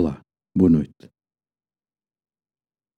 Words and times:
Olá, 0.00 0.24
boa 0.56 0.70
noite. 0.70 1.10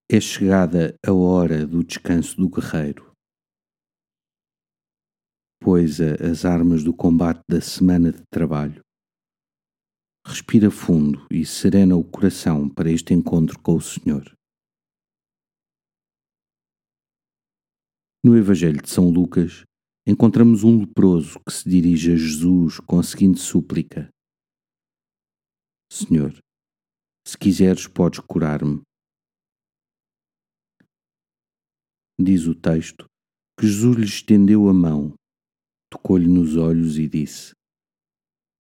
É 0.07 0.21
chegada 0.21 0.95
a 1.03 1.11
hora 1.11 1.67
do 1.67 1.83
descanso 1.83 2.37
do 2.37 2.47
guerreiro. 2.47 3.17
Poisa 5.63 6.17
as 6.23 6.45
armas 6.45 6.85
do 6.85 6.95
combate 6.95 7.43
da 7.49 7.59
semana 7.59 8.13
de 8.13 8.23
trabalho. 8.31 8.83
Respira 10.27 10.71
fundo 10.71 11.27
e 11.31 11.47
serena 11.47 11.97
o 11.97 12.05
coração 12.05 12.69
para 12.69 12.91
este 12.91 13.15
encontro 13.15 13.59
com 13.61 13.77
o 13.77 13.81
Senhor. 13.81 14.37
No 18.23 18.37
Evangelho 18.37 18.83
de 18.83 18.91
São 18.91 19.09
Lucas, 19.09 19.65
encontramos 20.07 20.65
um 20.65 20.81
leproso 20.81 21.41
que 21.47 21.51
se 21.55 21.67
dirige 21.67 22.13
a 22.13 22.17
Jesus 22.17 22.79
com 22.79 22.99
a 22.99 23.03
seguinte 23.03 23.41
súplica: 23.41 24.11
Senhor, 25.91 26.39
se 27.31 27.39
quiseres, 27.39 27.87
podes 27.87 28.19
curar-me. 28.19 28.83
Diz 32.21 32.49
o 32.49 32.57
texto 32.57 33.07
que 33.57 33.69
Jesus 33.69 33.97
lhe 33.97 34.05
estendeu 34.05 34.69
a 34.69 34.75
mão, 34.75 35.15
tocou-lhe 35.89 36.27
nos 36.27 36.57
olhos 36.57 36.99
e 36.99 37.09
disse: 37.09 37.53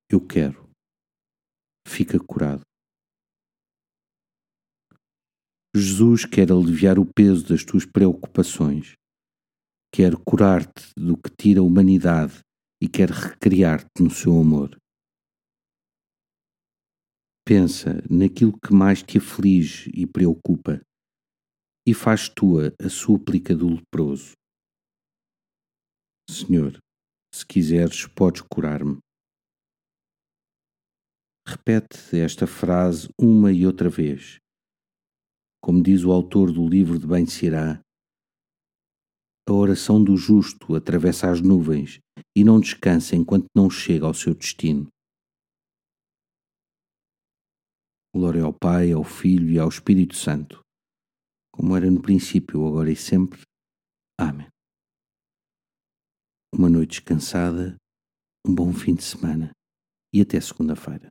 Eu 0.08 0.24
quero, 0.24 0.70
fica 1.84 2.16
curado. 2.20 2.62
Jesus 5.74 6.24
quer 6.24 6.52
aliviar 6.52 6.96
o 6.98 7.04
peso 7.04 7.48
das 7.48 7.64
tuas 7.64 7.84
preocupações, 7.84 8.92
quer 9.92 10.14
curar-te 10.16 10.92
do 10.96 11.16
que 11.16 11.30
tira 11.36 11.58
a 11.58 11.64
humanidade 11.64 12.38
e 12.80 12.88
quer 12.88 13.10
recriar-te 13.10 14.00
no 14.00 14.10
seu 14.10 14.40
amor. 14.40 14.79
Pensa 17.50 18.00
naquilo 18.08 18.52
que 18.52 18.72
mais 18.72 19.02
te 19.02 19.18
aflige 19.18 19.90
e 19.92 20.06
preocupa 20.06 20.80
e 21.84 21.92
faz 21.92 22.28
tua 22.28 22.72
a 22.80 22.88
súplica 22.88 23.56
do 23.56 23.68
leproso. 23.68 24.34
Senhor, 26.30 26.78
se 27.34 27.44
quiseres, 27.44 28.06
podes 28.06 28.42
curar-me. 28.42 29.00
Repete 31.44 32.20
esta 32.20 32.46
frase 32.46 33.08
uma 33.20 33.50
e 33.50 33.66
outra 33.66 33.90
vez. 33.90 34.36
Como 35.60 35.82
diz 35.82 36.04
o 36.04 36.12
autor 36.12 36.52
do 36.52 36.68
livro 36.68 37.00
de 37.00 37.06
Ben 37.08 37.26
Sirá, 37.26 37.80
a 39.48 39.52
oração 39.52 40.00
do 40.00 40.16
justo 40.16 40.76
atravessa 40.76 41.28
as 41.28 41.40
nuvens 41.40 41.98
e 42.32 42.44
não 42.44 42.60
descansa 42.60 43.16
enquanto 43.16 43.46
não 43.56 43.68
chega 43.68 44.06
ao 44.06 44.14
seu 44.14 44.36
destino. 44.36 44.88
Glória 48.12 48.42
ao 48.42 48.52
Pai, 48.52 48.90
ao 48.90 49.04
Filho 49.04 49.50
e 49.50 49.58
ao 49.58 49.68
Espírito 49.68 50.16
Santo, 50.16 50.60
como 51.52 51.76
era 51.76 51.88
no 51.88 52.02
princípio, 52.02 52.66
agora 52.66 52.90
e 52.90 52.96
sempre. 52.96 53.42
Amém. 54.18 54.48
Uma 56.52 56.68
noite 56.68 56.98
descansada, 56.98 57.76
um 58.44 58.52
bom 58.52 58.72
fim 58.72 58.94
de 58.94 59.04
semana 59.04 59.52
e 60.12 60.20
até 60.20 60.40
segunda-feira. 60.40 61.08